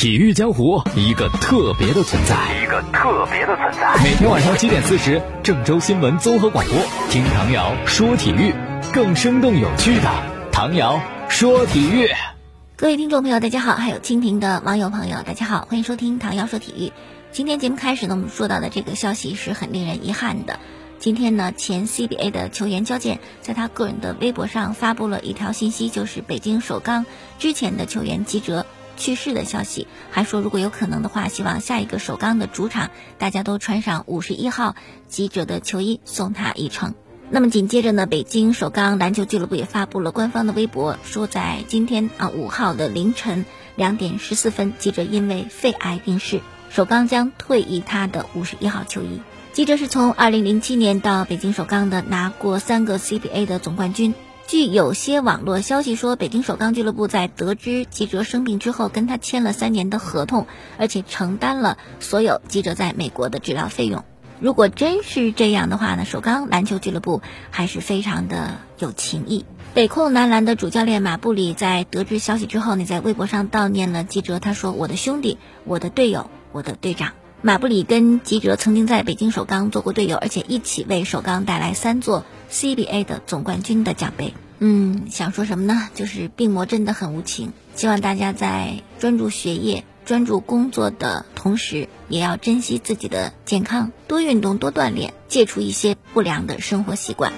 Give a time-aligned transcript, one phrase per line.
[0.00, 4.02] 体育江湖一个特别的存在，一个特别的存在。
[4.02, 6.74] 每天晚上七点四十，郑州新闻综合广播，
[7.10, 8.54] 听唐瑶说体育，
[8.94, 10.10] 更生动有趣的
[10.50, 12.08] 唐瑶说体育。
[12.76, 16.92] 各位听众朋友，大家好；还有蜻蜓的网友朋友，大家好，欢迎收听唐瑶说体育。
[17.30, 20.60] 今天节目开始呢，我们说到的这个消息是很令人遗憾的。
[20.98, 27.04] 今天呢，前 CBA 的球员焦健在他个人的微博上发布了一条信息，就是北京首钢
[27.38, 28.64] 之前的球员吉哲
[29.00, 34.76] 去世的消息，还说如果有可能的话，希望下一个首钢的主场大家都穿上五十一号
[35.08, 36.94] 吉者的球衣，送他一程。
[37.30, 49.22] 那么紧接着呢，北京首钢篮球俱乐部也发布了官方的微博，说在今天啊五号的凌晨两点十四分，吉者因为肺癌病逝，首钢将退役他的五十一号球衣。
[49.52, 54.14] 记者是从二零零七年到北京首钢的，拿过三个 CBA 的总冠军。
[54.50, 64.02] 据有些网络消息说，北京首钢俱乐部在得知吉喆生病之后，跟他签了三年的合同，而且承担了所有吉喆在美国的治疗费用。
[64.40, 69.44] 如果真是这样的话呢，首钢篮球俱乐部还是非常的有情义。
[69.72, 84.34] 北控男篮的主教练马布里在得知消息之后呢，在微博上悼念了吉喆，他说：“我的兄弟，我的队友，我的队长。”马布里跟吉喆曾经在北京首钢做过队友，而且一起为首钢带来三座 CBA 的总冠军的奖杯。
[84.58, 85.88] 嗯，想说什么呢？
[85.94, 87.52] 就是病魔真的很无情。
[87.74, 97.32] 希望大家在专注学业、专注工作的同时，也要珍惜自己的健康，多运动、多锻炼，戒除一些不良的生活习惯。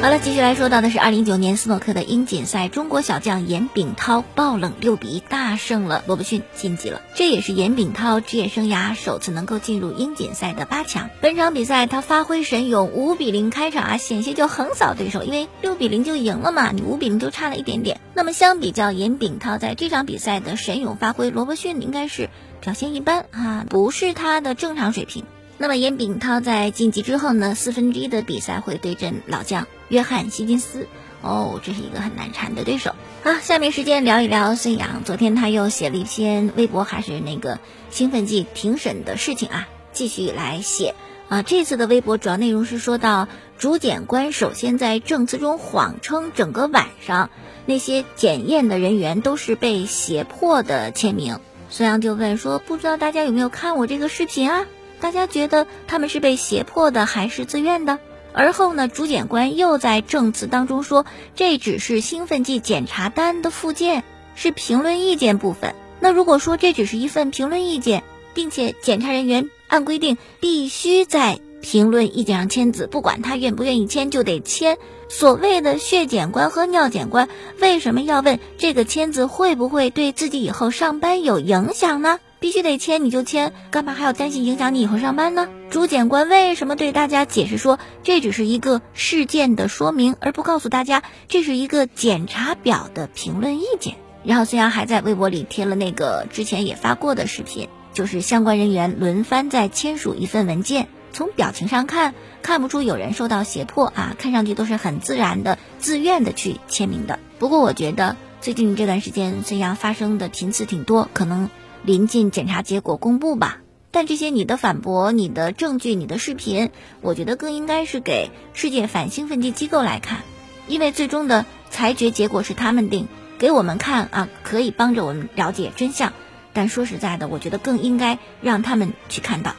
[0.00, 7.02] 好了，继续来说到的是二零一九年斯诺克的英锦赛，中国小将严炳涛爆冷六比一大胜了罗伯逊，晋级了。
[7.16, 11.10] 这也是严炳涛职业生涯首次能够进入英锦赛的八强。
[11.20, 18.00] 本场比赛他发挥神勇，五比零开场啊，险些就横扫对手，因为六比零就赢了嘛，你五比零就差了一点点。
[18.14, 25.24] 那么相比较严炳涛在这场比赛的神勇发挥，罗伯逊应该是表现一般啊，不是他的正常水平。
[25.60, 30.86] 那么严炳涛在晋级之后呢，四分之一的比赛会对阵老将约翰希金斯，
[31.20, 32.94] 哦，这是一个很难缠的对手。
[33.24, 35.02] 好，下面时间聊一聊孙杨。
[35.02, 37.58] 昨天他又写了一篇微博，还是那个
[37.90, 40.94] 兴奋剂庭审的事情啊，继续来写
[41.28, 41.42] 啊。
[41.42, 43.26] 这次的微博主要内容是说到
[43.58, 47.30] 主检官首先在证词中谎称整个晚上
[47.66, 51.40] 那些检验的人员都是被胁迫的签名。
[51.68, 54.64] 孙杨就问说，不知道大家有没有看我这个视频啊？
[55.00, 57.98] 大家觉得他们是被胁迫的还是自愿的？
[58.32, 64.04] 而后呢，主检官又在证词当中说，这只是兴奋剂检查单的附件，
[64.36, 65.74] 是评论意见部分。
[66.00, 68.04] 那如果说这只是一份评论意见，
[68.34, 74.78] 并且检查人员按规定必须在评论意见上签字，不管他愿不愿意签就得签。
[75.08, 77.28] 所谓的血检官和尿检官
[77.60, 82.20] 为什么要问这个签字会不会对自己以后上班有影响呢？
[82.40, 85.48] 必须得签你就签，干嘛还要担心影响你以后上班呢？
[85.70, 93.96] 主检官为什么对大家解释说这只是一个事件的说明，而不告诉大家这是一个检查表的评论意见？
[94.24, 107.18] 然后孙杨还在微博里贴了那个之前也发过的视频，就是相关人员轮番在签署一份文件，从表情上看看不出有人受到胁迫啊，看上去都是很自然的、自愿的去签名的。
[107.38, 111.50] 不过我觉得最近这段时间孙杨发生的频次挺多，可能。
[111.84, 120.22] 临近检查结果公布吧，但这些你的反驳、你的证据、你的视频，我觉得更应该是给世界反兴奋剂机构来看，
[120.66, 126.12] 因为最终的裁决结果是他们定，给我们看啊，可以帮着我们了解真相。
[126.52, 129.54] 但说实在的，我觉得更应该让他们去看到。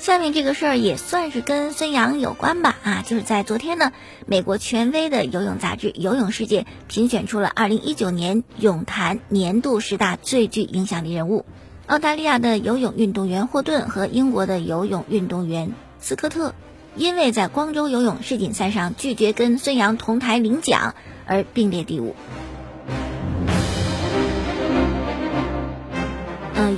[0.00, 3.92] 下面这个事儿也算是跟孙杨有关吧，啊，就是在昨天呢，
[4.24, 11.44] 美国权威的游泳杂志《游泳世界》评选出了2019年泳坛年度十大最具影响力人物。
[11.86, 16.54] 澳大利亚的游泳运动员霍顿和英国的游泳运动员斯科特，
[16.96, 20.94] 因为在光州游泳世锦赛上拒绝跟孙杨同台领奖
[21.26, 22.16] 而并列第五。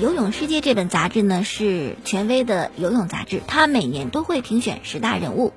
[0.00, 5.52] 游泳世界这本杂志呢是权威的游泳杂志，它每年都会评选十大人物，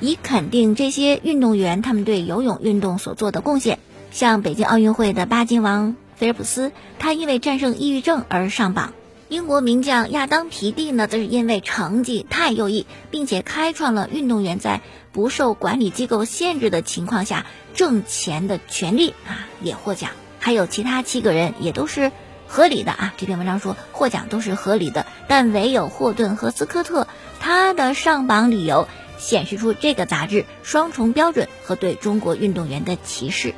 [0.00, 3.78] 以肯定这些运动员他们对游泳运动所做的贡献。
[4.10, 8.92] 像北京奥运会的八金王菲尔普斯，他因为战胜抑郁症而上榜；
[9.28, 14.82] 英国名将亚当皮蒂呢，则是因为成绩太优异，并且开创了运动员在
[15.12, 20.10] 不受管理机构限制的情况下挣钱的权利啊，也获奖。
[20.40, 22.12] 还有其他七个人也都是。
[22.48, 27.06] 合理的啊，这篇文章说获奖都是合理的，但唯有霍顿和斯科特，
[27.38, 33.54] 他的上榜理由显示出这个杂志双重标准和对中国运动员的歧视。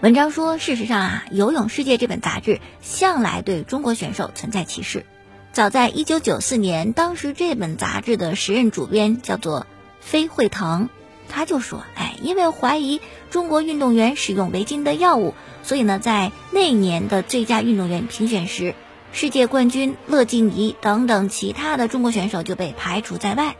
[0.00, 5.06] 文章说，事实上啊，《游泳世界》这本杂志向来对中国选手存在歧视。
[5.52, 9.66] 早在一九九四年，当时这本杂志的时任主编叫做
[10.00, 10.88] 飞惠腾，
[11.32, 13.00] 他就说：“哎，因为怀疑
[13.30, 18.74] 中国运动员使用违禁的药物，所以呢，在那年的最佳运动员评选时，
[19.12, 23.56] 世界冠军乐静怡等等其他的中国选手就被排除在外。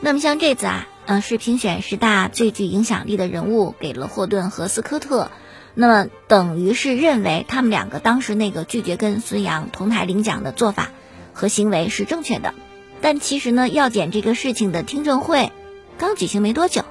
[0.00, 5.30] 那么像这次啊，嗯，是评选十大最具影响力的人物给了霍顿和斯科特。”
[5.74, 10.90] 那么等于是认为他们两个当时那个拒绝跟孙杨同台领奖的做法
[11.32, 12.52] 和行为是正确的，
[13.00, 15.50] 但其实呢，药检这个事情的听证会
[15.96, 16.84] 刚举行没多久，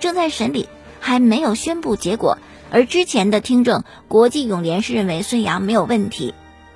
[0.00, 0.68] 正在审理，
[0.98, 2.38] 还没有宣布结果。
[2.72, 6.34] 而之前的听证，国际泳联是认为孙杨没有问题，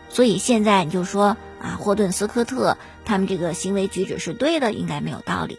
[0.08, 5.58] 所以现在你就说啊，霍顿斯科特他们这个行为举止是对的，应该没有道理。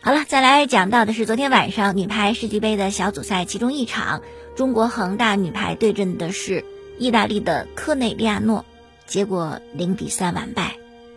[0.00, 4.20] 好了，再来讲到的是昨天晚上女排世俱杯的小组赛其中一场。
[4.56, 6.64] 中国恒大女排对阵的是
[6.98, 8.64] 意大利的科内利亚诺，
[9.06, 10.76] 结果零比三完败。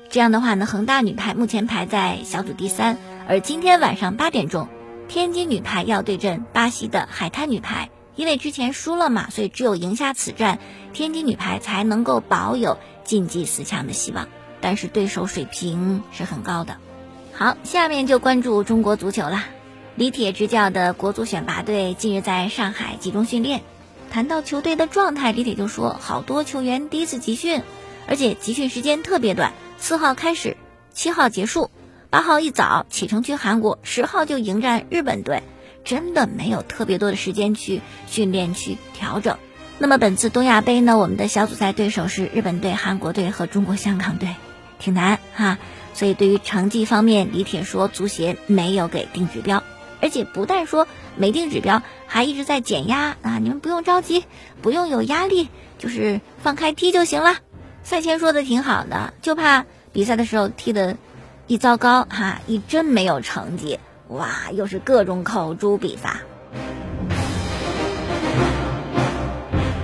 [0.10, 2.98] 这样的话呢，恒大女排目前排在小组第三。
[3.28, 4.70] 而今天晚上八点钟，
[5.08, 10.60] 天津女排要对阵巴西的海滩女排，因为之前输了嘛，所以只有赢下此战，
[10.94, 14.28] 天津女排才能够保有晋级四强的希望。
[14.62, 16.78] 但是对手水平是很高的。
[17.34, 19.44] 好，下面就关注中国足球了。
[19.96, 23.62] 李铁执教的国足选拔队近日在上海集中训练，
[24.10, 27.62] 谈到球队的状态，李铁就说，好多球员第一次集训，
[28.08, 30.58] 而且集训时间特别短，四号开始，
[30.94, 31.70] 七号结束，
[32.16, 35.44] 八号一早启程去韩国，十号就迎战日本队，
[35.84, 39.38] 真的没有特别多的时间去训练去调整。
[39.80, 44.30] 那么本次东亚杯呢，我们的小组赛对手是日本队、韩国队和中国香港队，
[44.80, 45.58] 挺难哈。
[45.94, 49.62] 所以对于成绩方面，李铁说，足协没有给定指标。
[50.00, 53.40] 而且不但说没定指标，还一直在减压啊！
[53.40, 54.24] 你们不用着急，
[54.62, 57.36] 不用有压力，就是放开踢就行了。
[57.84, 60.96] 赛前说的挺好的，就怕比赛的时候踢的
[61.48, 66.22] 一糟糕哈，一真没有成绩，哇，又是各种口诛笔伐。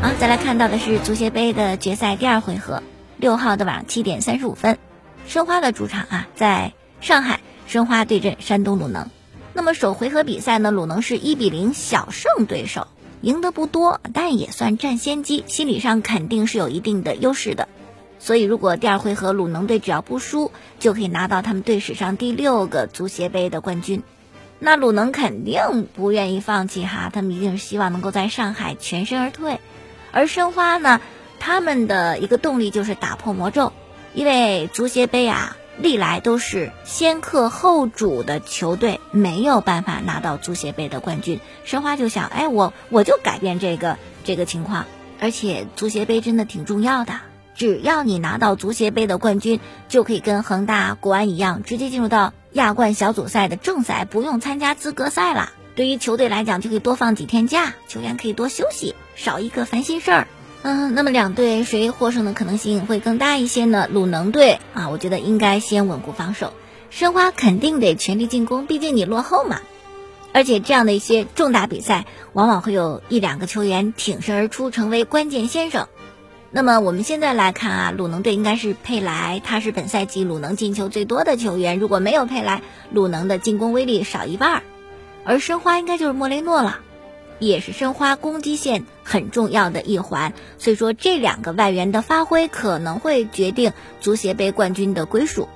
[0.01, 2.81] 好，再来看到的是足协杯的决赛第二回合，
[3.17, 4.79] 六号的晚上七点三十五分，
[5.27, 9.07] 申花的主场啊，在上海，申花对阵山东鲁能。
[9.53, 12.87] 那么首回合比赛呢，鲁能是一比零小胜对手，
[13.21, 17.67] 赢得不多，但也算占先机，心理上肯定是有一定的优势的。
[18.23, 24.03] 所以如果第二回合鲁能队只要不输，就可以拿到他们队史上第六个足协杯的冠军。
[24.59, 29.59] 那鲁能肯定不愿意放弃哈，他们一定是希望能够在上海全身而退。
[30.11, 31.01] 而申花呢，
[31.39, 33.73] 他们的一个动力就是打破魔咒，
[34.13, 35.57] 因为足协杯啊。
[35.77, 41.39] 历来都是先客后主的球队，没有办法拿到足协杯的冠军。
[41.63, 44.85] 申花就想，哎，我我就改变这个这个情况，
[45.19, 47.13] 而且足协杯真的挺重要的。
[47.55, 55.51] 只要你拿到足协杯的冠军，就可以跟恒大、国安一样，直接进入到亚冠小组赛的正赛，不用参加资格赛了。
[55.75, 60.27] 对于球队来讲，就可以多放几天假，球员可以多休息，少一个烦心事儿。
[60.63, 63.87] 嗯，那么两队谁获胜的可能性会更大一些呢？
[63.91, 66.53] 鲁能队啊，我觉得应该先稳固防守，
[66.89, 69.59] 申花肯定得全力进攻，毕竟你落后嘛。
[70.33, 75.87] 而且这样的一些重大比赛，往往会有一两个球员挺身而出，成为关键先生。
[76.53, 81.79] 那么我们现在来看啊，鲁能队应该是佩莱，他是本赛季鲁能进球最多的球员。
[81.79, 82.61] 如果没有佩莱，
[82.91, 84.63] 鲁能的进攻威力少一半儿。
[85.23, 86.79] 而申花应该就是莫雷诺了。
[87.39, 95.49] 也是申花攻击线很重要的一环，所以说这两个外援的发挥可能会决定足协杯冠军的归属，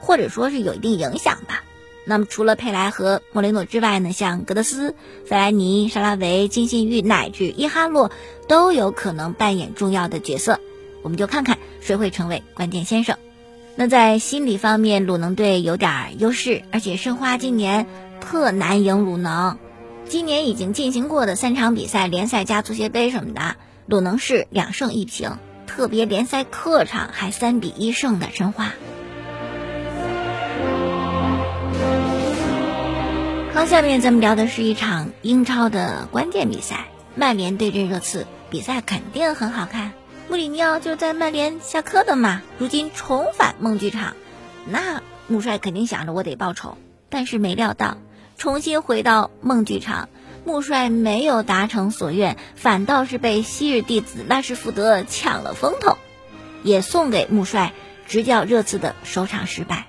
[0.00, 1.64] 或者说是有一定影响吧。
[2.04, 4.94] 那么除了佩莱和莫雷诺之外呢，像格德斯、
[5.24, 8.10] 费莱尼、沙拉维、金信玉乃至伊哈洛
[8.48, 10.58] 都有可能扮演重要的角色，
[11.02, 13.16] 我们就看看谁会成为关键先生。
[13.76, 17.86] 那在心理方面，鲁能队有点优势，而且申花今年
[18.20, 19.58] 特难赢鲁能。
[20.08, 23.56] 今年已经进行过的三场比赛，联赛加足协杯什么的，
[23.86, 28.72] 鲁能是两胜一平，特别联赛客场还三比一胜的申花。
[33.66, 39.92] 下面咱们聊的是一场英超的关键比赛，曼联对阵热刺，比赛肯定很好看。
[40.28, 44.14] 穆里尼奥就在曼联下课的嘛，如今重返梦剧场，
[44.66, 46.76] 那穆帅肯定想着我得报仇，
[47.08, 47.98] 但是没料到。
[48.36, 50.08] 重新回到梦剧场，
[50.44, 55.96] 穆帅没有达成所愿，反倒是被昔日弟子拉什福德抢了风头，
[56.62, 57.72] 也送给穆帅
[58.06, 59.86] 执教热刺的首场失败。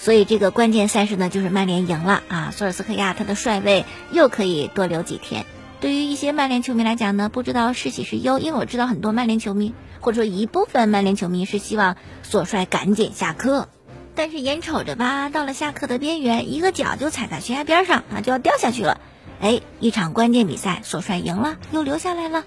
[0.00, 2.52] 所以这个关键赛事呢，就是曼联赢了啊！
[2.56, 5.44] 索尔斯克亚他的帅位又可以多留几天。
[5.78, 13.68] 对于一些曼联球迷来讲呢，不知道是喜是忧，因为我知道很多曼联球迷，或者说一部分曼联球迷是希望索帅赶紧下课，
[14.14, 19.00] 但是眼瞅着吧，到了下课的边缘，一个脚就踩在悬崖边上啊，就要掉下去了。
[19.42, 22.44] 哎，一场关键比赛，索帅赢了，又留下来了。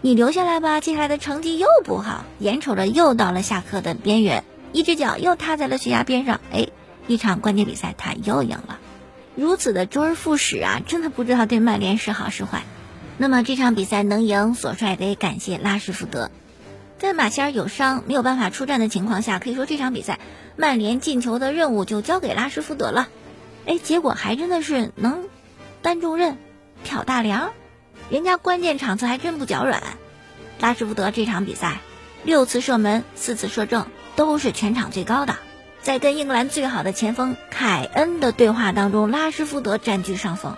[0.00, 4.42] 你留下来吧，接下来的成绩又不好，眼瞅着又到了下课的边缘，
[4.72, 6.40] 一只脚又踏在了悬崖边上。
[6.52, 6.68] 哎，
[7.06, 8.78] 一场关键比赛他又赢了。
[9.36, 12.62] 如此的周而复始啊，真的不知道对曼联是好是坏。
[13.16, 16.30] 那么这场比赛能赢，索帅得感谢拉什福德。
[16.98, 20.18] 在马歇尔有伤没有办法出战的情况下，可以说这场比赛
[20.56, 23.08] 曼联进球的任务就交给拉什福德了。
[23.66, 25.24] 哎，结果还真的是能
[25.80, 26.36] 担重任、
[26.82, 27.52] 挑大梁，
[28.10, 29.82] 人家关键场次还真不脚软。
[30.60, 31.78] 拉什福德这场比赛
[32.24, 35.36] 六次射门，四次射正，都是全场最高的。
[35.82, 40.56] 在跟英格兰最好的前锋凯恩的对话当中，拉什福德占据上风。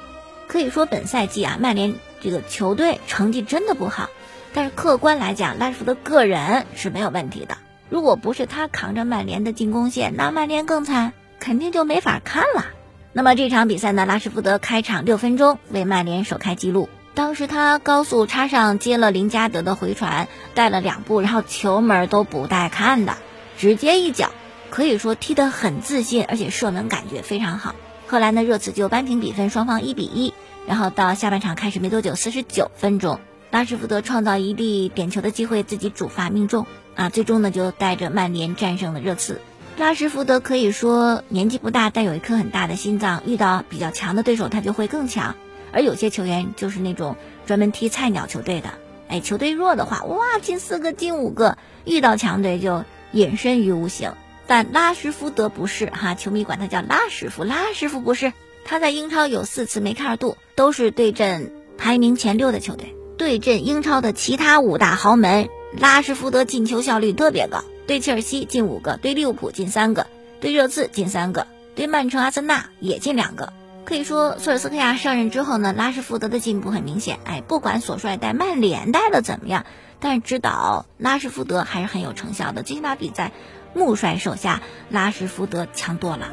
[0.49, 4.11] 可以说本赛季啊，曼联这个球队成绩真的不好，
[4.52, 7.57] 但是客观来讲，拉什福德个人是没有问题的。
[7.88, 12.67] 如果不是他扛着曼联的进攻线，那曼联更惨，肯定就没法看了。
[13.12, 23.17] 那么这场比赛呢，拉什福德开场六分钟为曼联首开纪录，当时他高速插上接了林加德的回传，带了两步，然后球门都不带看的，
[23.57, 24.31] 直接一脚。
[24.73, 27.75] 可以说踢得很自信，而且射门感觉非常好。
[28.09, 30.33] 后来呢，热刺就扳平比分，双方一比一。
[30.67, 37.11] 然后到下半场开始没多久，四十九分钟，拉什福德创造一粒点球的机会，自己主罚命中啊！
[37.11, 39.43] 最终呢，就带着曼联战胜了热刺。
[39.76, 43.23] 拉什福德可以说年纪不大，但有一颗很大的心脏。
[43.26, 45.35] 遇到比较强的对手，他就会更强。
[45.71, 48.71] 而有些球员就是那种专门踢菜鸟球队的，
[49.09, 54.12] 哎，球队弱的话，哇，进四个进五个，遇到强队就隐身于无形。
[54.46, 57.44] 但拉什福德不是哈，球迷管他叫拉师傅。
[57.44, 58.32] 拉师傅不是，
[58.64, 67.64] 他在英超有四次梅开二度，都是对阵排名前六的球队，对阵英超的其他五大豪门，拉什福德进球效率特别高。
[67.87, 70.06] 对切尔西进五个，对利物浦进三个，
[70.40, 73.52] 对热刺进三个，对曼城、阿森纳也进两个。
[73.84, 77.18] 可以说，索尔斯克亚上任之后呢，拉什福德的进步很明显。
[77.25, 79.66] 哎，不管索帅带曼联带的怎么样，
[79.99, 83.32] 但是指导拉什福德还是很有成效的，最起码比在。
[83.75, 84.61] 穆帅手下
[84.91, 86.29] 拉什福德强多了，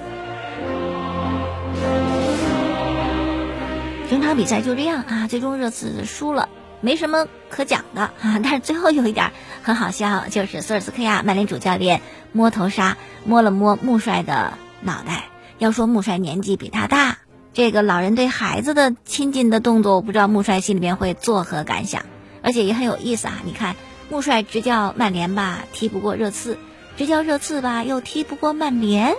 [4.10, 6.50] 整场比赛就这样啊，最终热刺输了，
[6.82, 8.40] 没什么可讲的啊。
[8.44, 9.32] 但是最后有一点
[9.64, 15.26] 很好笑，就是索尔斯克亚曼联主教练摸头杀，摸了摸穆帅的脑袋。
[15.60, 17.18] 要说穆帅年纪比他大，
[17.54, 22.04] 这个老人对孩子的亲近的动作，我不知道穆帅心里边会作何感想。
[22.42, 23.76] 而且也很有意思啊，你看
[24.10, 26.58] 穆帅执教曼联吧，踢不过热刺。
[27.00, 29.16] 这叫热刺吧，又踢不过曼联，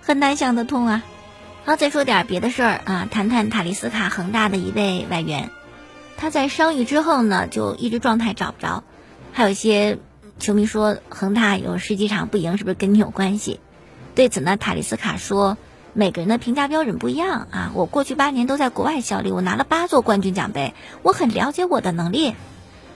[0.00, 1.02] 很难想得通啊。
[1.64, 5.50] 好，再说点别的事儿啊，谈谈塔利斯卡，恒大的一位外援，
[6.16, 8.84] 他在伤愈之后呢，就一直状态找不着。
[9.32, 9.98] 还有些
[10.38, 13.58] 球迷说，恒大有十几场不赢，是不是跟你有关系？
[14.14, 15.58] 对此呢，塔利斯卡说，
[15.94, 17.72] 每个人的评价标准不一样啊。
[17.74, 22.36] 我过去八年都在国外效力，我拿了八座冠军奖杯，我很了解我的能力，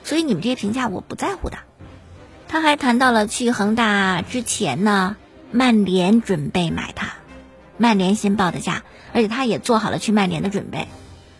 [0.05, 1.57] 所以你们这些评价我不在乎的。
[2.51, 5.15] 他还谈到了去恒大之前呢，
[5.53, 7.13] 曼联准备买他，
[7.77, 10.89] 曼联先报的价，而且他也做好了去曼联的准备。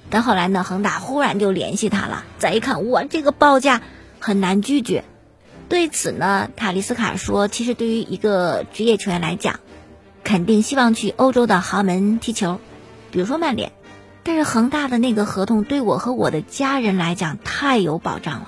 [0.09, 3.81] 但后来呢，恒大忽然就联系他了，再一看，哇，这个报价
[4.19, 5.03] 很难拒绝。
[5.67, 9.59] 对此呢，塔利斯卡说，其实对于一个职业球员来讲，
[10.23, 12.61] 肯定希望去欧洲的豪门踢球，
[13.11, 13.73] 比如说曼联。
[14.23, 18.47] 但是恒大的那个合同对我和我的家人来讲太有保障了，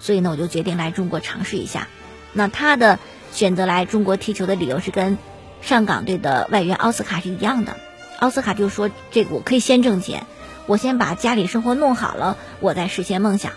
[0.00, 1.86] 所以呢，我就决定来中国尝试一下。
[2.32, 2.98] 那他的
[3.32, 5.18] 选择来中国踢球的理由是跟
[5.62, 7.76] 上港队的外援奥斯卡是一样的。
[8.18, 10.26] 奥斯卡就说：“这个我可以先挣钱，
[10.66, 13.52] 我先把家里生活弄好了，我再实现梦想。”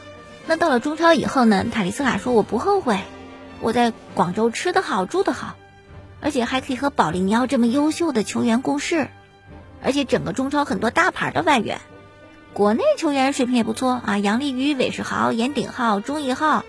[0.48, 1.66] 那到了中超以后呢？
[1.72, 3.00] 塔利斯卡说：“我不后悔，
[3.62, 5.56] 我在广州吃得好，住得好，
[6.20, 9.10] 而且还可以和保利尼奥这么优秀的球员共事，
[9.84, 11.80] 而且整个中超很多大牌的外援，
[12.54, 16.66] 国内球员水平也不错啊，杨立瑜、韦世豪、严鼎浩、钟义浩、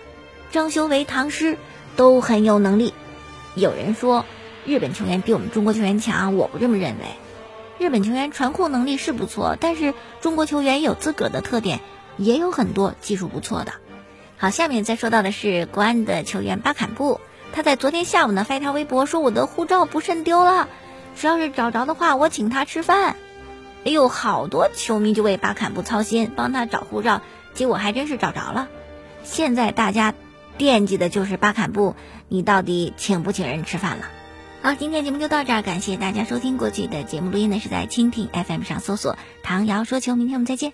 [0.51, 1.57] 张修为、唐诗。”
[1.95, 2.93] 都很有能力。
[3.55, 4.25] 有人说
[4.65, 7.05] 日本球员比我们中国球员强，我不这么认为。
[7.77, 11.81] 日本球员传控能力是不错，但是中国球员有自个儿的特点，
[12.17, 13.73] 也有很多技术不错的。
[14.37, 17.19] 好，下面再说到的是国安的球员巴坎布，
[17.53, 20.69] 他在昨天下午呢发一条微博说：“我的护照不慎丢了，
[21.15, 23.17] 谁要是找着的话，我请他吃饭。”
[23.85, 27.21] 哎呦，好多球迷就为巴坎布操心，帮他找护照，
[27.53, 28.67] 结果还真是找着了。
[29.23, 30.13] 现在大家。
[30.57, 31.95] 惦记的就是巴坎布，
[32.27, 34.09] 你到底请不请人吃饭了？
[34.61, 36.57] 好，今天节目就到这儿，感谢大家收听。
[36.57, 40.73] 过去的节目录音呢是在蜻蜓 FM 上搜索“唐瑶说球”，明天我们再见。